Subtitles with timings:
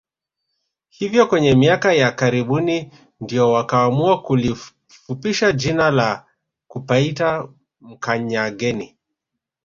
[0.89, 6.25] Hivyo kwenye miaka ya karibuni ndio wakaamua kulifupisha jina na
[6.67, 7.47] kupaita
[7.81, 8.97] Mkanyageni